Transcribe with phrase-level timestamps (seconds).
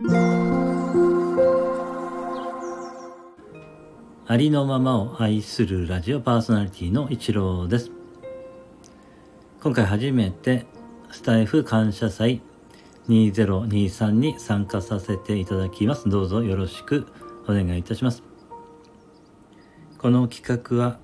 [0.00, 0.06] あ
[4.36, 7.90] りのままを愛するラジオパーソナリティの一郎です。
[9.60, 10.66] 今回初めて
[11.10, 12.40] スタイフ感謝祭
[13.08, 16.08] 2023に参加させていただきます。
[16.08, 17.08] どうぞよろしく
[17.48, 18.22] お願いいたします。
[19.98, 21.00] この企画は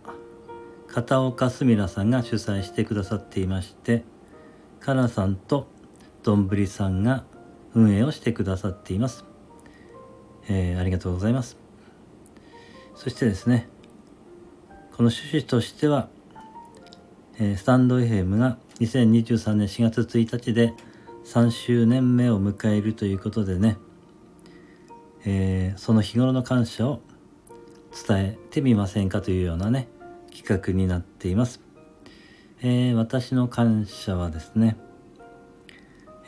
[0.87, 4.05] 片岡すみらさんが主催してくださっていまして
[4.79, 5.67] かなさんと
[6.23, 7.25] どんぶりさんが
[7.75, 9.25] 運営をしてくださっています、
[10.49, 11.65] えー、ありがとうございます。
[12.95, 13.69] そしてですね
[14.97, 16.09] この趣旨としては、
[17.39, 20.73] えー、スタンド FM が2023年4月1日で
[21.25, 23.77] 3周年目を迎えるということでね、
[25.25, 27.01] えー、その日頃の感謝を
[28.07, 29.89] 伝えてみませんかというようなね
[30.33, 31.61] 企画になっています、
[32.61, 34.77] えー、私の感謝はですね、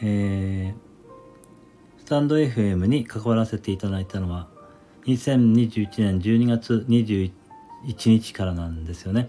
[0.03, 0.86] えー、
[2.07, 4.47] スタンド FM に関わらせていただいたのは
[5.07, 7.33] 2021年12月21
[8.07, 9.29] 日からなんですよね、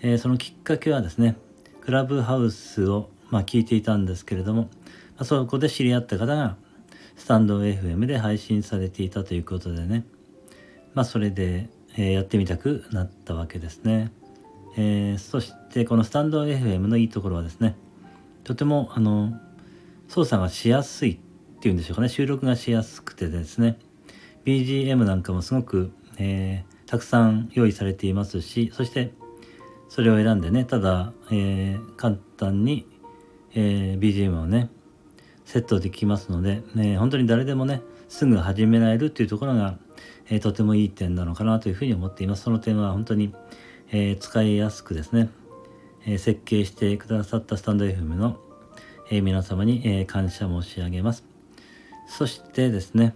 [0.00, 1.36] えー、そのきっかけはですね
[1.80, 4.68] クラブハウスを、まあ、聞いていたんですけれども、ま
[5.18, 6.56] あ、そこで知り合った方が
[7.14, 10.04] スタンド FM で配信されていたということでね
[10.94, 14.12] まあそれでえー、やってみたくなったわけですね。
[14.76, 17.76] えー、そしてこのスタンド FM のいいところはですね
[18.42, 19.38] とてもあの
[20.08, 21.18] 操作がしやすいっ
[21.62, 23.78] ていうんでしょうかね収録がしやすくてですね
[24.44, 29.12] BGM なんかもすごく、えー、たくさん用意されていますしそして
[29.88, 32.86] それを選んでねただ、えー、簡単に、
[33.54, 34.70] えー、BGM をね
[35.44, 39.78] セットできますので、ね、本当に誰でもねすぐ始められるっていうところが
[40.28, 42.42] えー、とてもいい点なのかなというふうに思っています。
[42.44, 43.34] その点は本当に、
[43.90, 45.30] えー、使いやすくですね、
[46.06, 48.38] えー、設計してくださったスタンド FM の、
[49.10, 51.31] え皆様に、え感謝申し上げます。
[52.06, 53.14] そしてですね、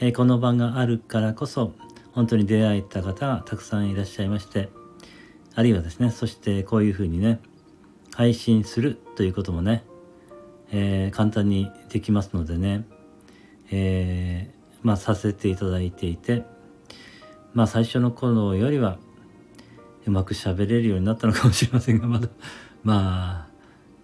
[0.00, 1.72] えこの場があるからこそ
[2.12, 4.70] 本当に出会えた方がたくさんいらっしゃいまして
[5.54, 7.40] あるいはですねそしてこういうふうにね
[8.14, 9.84] 配信するということもね、
[10.72, 12.84] えー、簡単にできますのでね、
[13.70, 14.50] え
[14.82, 16.44] まあ、させていただいていて、
[17.52, 18.98] まあ、最初の頃よりは
[20.06, 22.28] うまく喋れるようになったのかもしれませんがまだ
[22.82, 23.50] まあ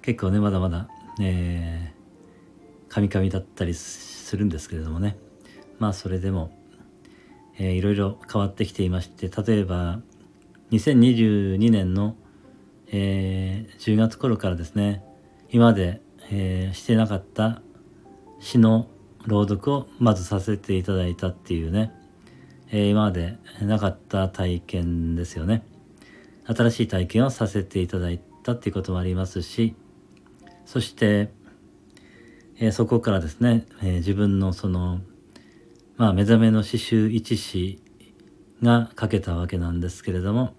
[0.02, 0.88] 結構ねまだまだ、
[1.20, 1.95] えー、
[2.96, 5.18] カミカミだったりするんですけれどもね
[5.78, 6.50] まあそれでも、
[7.58, 10.00] えー、いろいろ変わってきていまして例えば
[10.70, 12.16] 2022年の、
[12.90, 15.04] えー、10月頃からですね
[15.50, 17.60] 今まで、えー、してなかった
[18.40, 18.88] 詩の
[19.26, 21.92] 朗読をまずさせていただいたっていうね、
[22.70, 25.66] えー、今までなかった体験ですよね。
[26.46, 29.74] 新しい体験をさせていただいたっていうこともありますし、
[30.64, 31.35] そして、
[32.58, 35.00] えー、そこからですね、えー、自分のその、
[35.96, 37.82] まあ、目覚めの刺繍一詩
[38.62, 40.54] が書けたわけなんですけれども、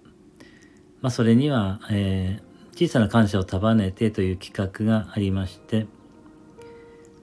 [1.02, 5.88] まあ、それには、えー、小さな感謝を束ねてという企画がありまして、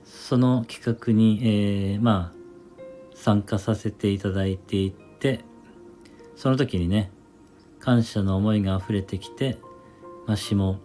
[0.04, 2.44] その企画に、えー、まあ
[3.14, 5.44] 参加させていただいていて
[6.36, 7.10] その時にね
[7.78, 9.58] 感謝の思いが溢れてきて、
[10.26, 10.80] まあ、詩も、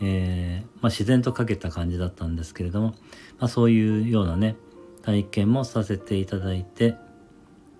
[0.00, 2.88] えー、まあ、自然と書けた感じだったんですけれども、
[3.38, 4.56] まあ、そういうようなね
[5.02, 6.96] 体験もさせていただいて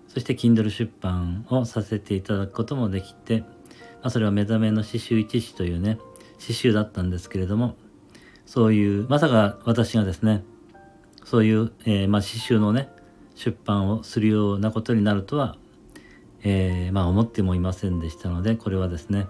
[0.07, 3.47] そして Kindle 出版をさせていただくこともできて、ま
[4.03, 5.99] あ、それは目覚めの詩集一詩というね
[6.39, 7.75] 詩集だったんですけれども
[8.45, 10.43] そういうまさか私がですね
[11.23, 12.89] そういう、えー、まあ、詩集のね
[13.35, 15.55] 出版をするようなことになるとは、
[16.43, 19.27] えー、まあ、思ってもいませんでしたのでこれはですね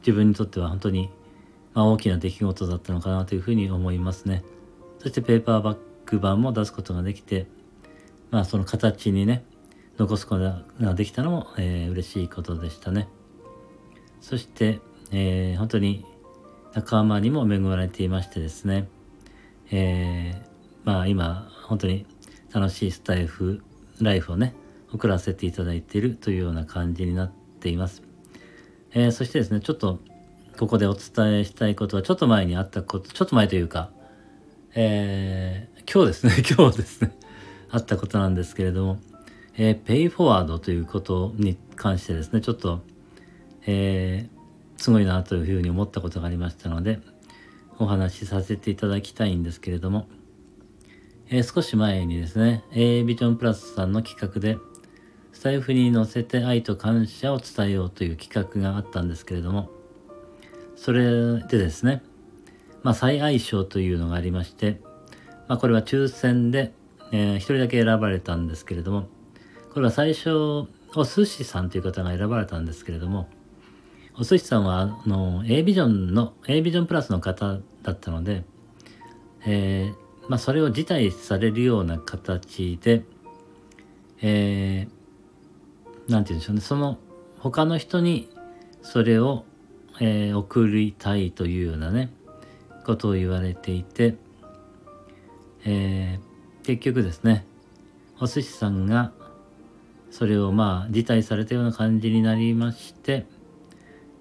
[0.00, 1.10] 自分にとっては本当に、
[1.74, 4.44] まあ、大きな出来事だったのかなというふうに思いますね。
[4.98, 7.46] そしてペーパーバック版も出すことができて
[8.30, 9.44] まあその形にね
[9.98, 13.08] 残すことができたのも、えー、嬉しいことでしたね。
[14.20, 14.80] そして、
[15.10, 16.04] えー、本当に
[16.74, 18.88] 仲間にも恵まれていましてですね、
[19.70, 20.46] えー、
[20.84, 22.06] まあ今本当に
[22.52, 23.62] 楽しいスタイフ
[24.00, 24.54] ライフをね
[24.92, 28.02] 送らせていただいているというような感じになっています、
[28.92, 30.00] えー、そしてですねちょっと
[30.58, 33.90] ここでお伝えしたいことはちょっと前にあったことちょっと前というか
[34.74, 36.44] えー、今日ですね。
[36.48, 37.12] 今日ですね。
[37.70, 39.00] あったことなんですけれども、
[39.56, 42.80] えー、ペイフォワードということに関してですねちょっと、
[43.66, 47.00] えー、すごいなというふうに思ったことがありましたので
[47.78, 50.06] お話しさせていただきたいんですけれども
[51.34, 54.58] えー、少し前にですね、A ビジョンプラスさんの企画で、
[55.32, 59.70] スタイフに乗せて愛と感謝を伝えようという企画があったんですけれども、
[60.82, 62.02] それでですね、
[62.82, 64.80] まあ、再愛賞というのがありまして、
[65.46, 66.72] まあ、これは抽選で、
[67.12, 69.06] えー、1人だけ選ばれたんですけれども
[69.72, 70.30] これは最初
[70.96, 73.28] お寿司さんという方が選ばれたんですけれども
[74.18, 78.42] お寿司さんはあの A ビジョンの A ビジョンプラスの方だったので、
[79.46, 83.04] えーまあ、それを辞退されるような形で、
[84.20, 84.92] えー、て
[86.08, 86.98] 言うんでしょうねその
[87.38, 88.28] 他の人に
[88.82, 89.44] それを、
[90.00, 92.10] えー、送りたいというようなね
[92.84, 94.16] ことを言われていて、
[95.64, 97.46] えー、結局ですね
[98.20, 99.12] お寿司さんが
[100.10, 103.26] それをまあ辞退されたような感じになりまして、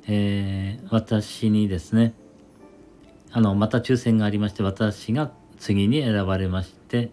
[0.08, 2.14] えー、私にですね
[3.32, 7.12] あのまた抽選がありまして私が次に選ばれまして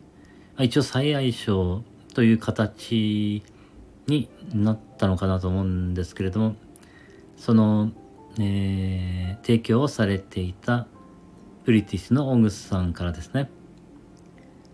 [0.59, 1.83] 一応最愛賞
[2.15, 3.43] という形
[4.07, 6.57] になったのかなと思うんですけれども
[7.37, 7.93] その、
[8.39, 10.87] えー、提供をされていた
[11.65, 13.51] ブリティッシュのオングスさんからですね。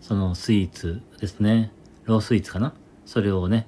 [0.01, 1.71] そのスイーツですね。
[2.05, 2.73] ロースイーツかな。
[3.05, 3.67] それをね、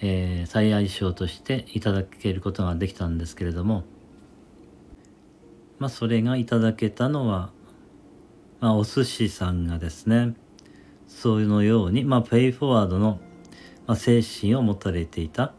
[0.00, 3.84] えー、最愛賞としていただけることができたんですけれども。
[5.78, 7.50] まあそれがいただけたのは、
[8.60, 10.34] まあ、お寿司さんがですね。
[11.08, 13.20] そのように、まあ、ペイフォワードの、
[13.86, 15.54] ま、精神を持たれていた、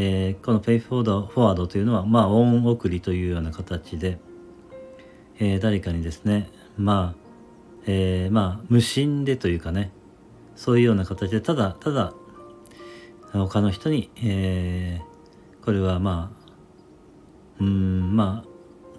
[0.00, 4.18] えー、このペイフォードフォワードというのは、まあ、恩送りというような形で、
[5.40, 7.20] えー、誰かにですねまあ、
[7.86, 9.90] えー、まあ無心でというかね
[10.54, 12.14] そういうような形でただただ
[13.32, 16.38] 他の人に、えー、これはまあ
[17.60, 18.48] うんまあ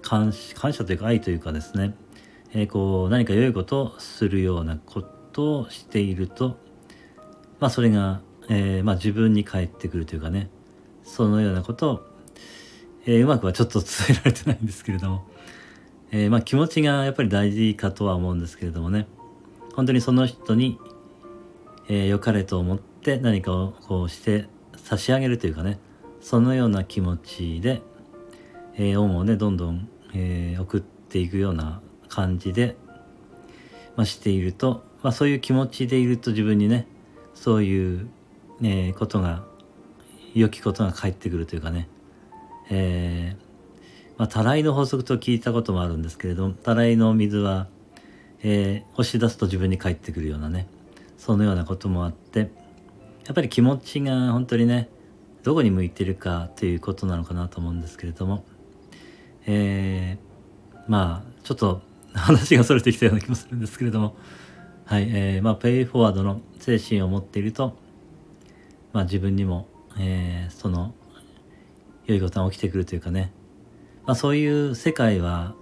[0.02, 1.96] 感感謝というか愛というかですね、
[2.52, 6.58] えー、こう何か良いことをするようなことをしていると
[7.62, 10.50] まあそれが、えー、まあ、自分に返ってくるというかね
[11.10, 12.06] そのようなことを、
[13.06, 15.28] えー、うまくはちょっと伝えられてないんですけれども。
[16.12, 19.08] えー、まあ、気持ちがやっぱり大事かとは思うんですけれどもね。
[19.74, 20.80] 本当にその人に、
[21.88, 25.80] えー、良かれと思って何かをこうして差し上げるというかね。
[26.22, 27.82] そのような気持ちで、
[28.76, 32.76] えー、恩をねどんどん、えー、送っていくような感じで、
[33.96, 36.88] まあ、していると、まあ、そういう気持ちでいると自分にね
[37.34, 38.10] そういう、
[38.62, 39.44] えー、ことが
[40.34, 41.88] 良きことが返ってくるというかね、
[42.70, 43.50] えー
[44.18, 47.68] まあ、たらいの法則と聞いたこともあるんですけれどもたらいの水は、
[48.44, 50.68] えー、押し出すと自分に返ってくるようなね
[51.18, 52.52] そのようなこともあって
[53.26, 54.90] やっぱり気持ちが本当にね
[55.44, 58.44] どこに向いてるかということなのかなと思うんですけれども、
[59.46, 61.82] えー、まあちょっと
[62.14, 64.16] 話がそれてきたような気もするんですけれども
[64.84, 67.78] はいえー、まあペイフォワードの精神を持っていると
[68.92, 70.94] まあ自分にも、えー、その
[72.06, 73.32] 良いことが起きてくるというかね
[74.10, 75.54] まあ、そういう世界は、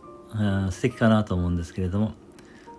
[0.71, 2.13] 素敵かなと思うんですけれども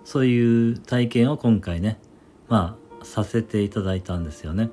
[0.03, 1.99] そういう体験を今回ね
[2.47, 4.69] まあさせていただいたんですよね。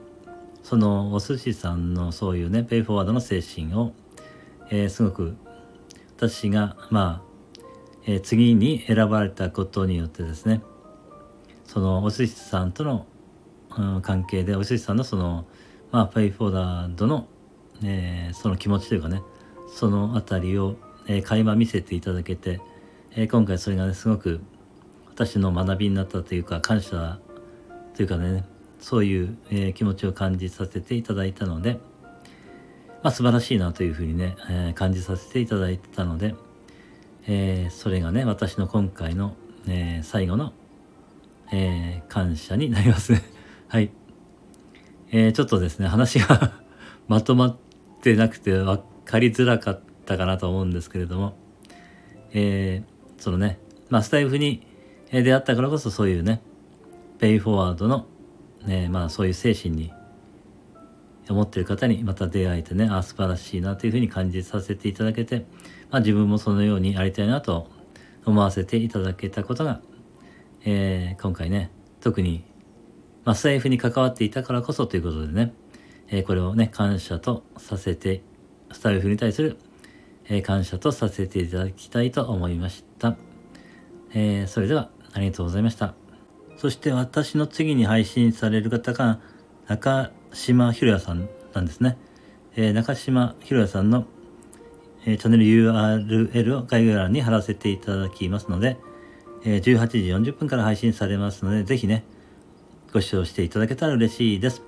[0.62, 3.92] そのお寿司さんのそういうねペイフォワードの精神を、
[4.70, 5.36] えー、すごく
[6.16, 7.60] 私がまあ、
[8.06, 10.62] えー、次に選ばれたことによってですね
[11.64, 13.06] そのお寿司さんとの、
[13.76, 15.44] うん、関係でお寿司さんのその
[15.96, 17.26] まあペイフォワードの、
[17.82, 19.22] えー、その気持ちというかね
[19.74, 20.76] その辺りを
[21.08, 22.60] えー、垣間見せていただけて、
[23.12, 24.40] えー、今回それがねすごく
[25.08, 27.18] 私の学びになったというか感謝
[27.94, 28.44] というかね
[28.80, 31.78] そういう、えー、気持ちを感じさせていただいたので、
[33.02, 36.34] まあ、素晴らしいなというふうにね、えー、感じさせていただいたので、
[37.26, 39.34] えー、それがね私の今回の、
[39.68, 40.52] えー、最後の、
[41.52, 43.12] えー、感謝になります。
[43.12, 43.22] ね
[43.68, 43.90] はい、
[45.10, 46.52] えー、ちょっとですね話が
[47.08, 47.56] まとまっ
[48.02, 51.36] てなくて分かりづらかったかなと思うんですけれども、
[52.32, 53.58] えー、そのね、
[53.88, 54.66] まあ、スタイフに
[55.10, 56.42] 出会ったからこそそういうね、
[57.18, 58.06] ペイフォワードの、
[58.66, 59.92] ね、まあそういう精神に
[61.28, 65.46] 思ってる方にまた出会えてね、あ、素晴らしいなというふうに感じさせていただけて、
[65.90, 67.68] まあ自分もそのようにやりたいなと
[68.24, 69.80] 思わせていただけたことが、
[70.64, 71.70] えー、今回ね、
[72.00, 72.44] 特に、
[73.26, 75.52] まあ、スタイフに関わっていたからこそということでね、
[76.08, 78.22] えー、これをね、感謝とさせて、
[78.72, 79.58] スタイフに対する
[80.28, 83.16] えー、感謝とさせていただきたいと思いました。
[84.12, 85.94] えー、それではありがとうございました。
[86.56, 89.20] そして私の次に配信される方が
[89.68, 91.96] 中島ひろやさんなんですね。
[92.56, 94.06] えー、中島ひろやさんの、
[95.04, 98.78] えー、チャンネル URL を概要欄に貼らせていただきますので、
[99.44, 99.98] えー、18時
[100.32, 102.04] 40分から配信されますので、ぜひね、
[102.96, 104.62] ご視聴していただけたら嬉しいです。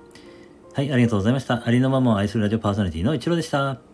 [0.75, 1.63] はい、ありがとうございました。
[1.65, 3.88] ありのままを愛するラジオパーソナリティの一郎でした。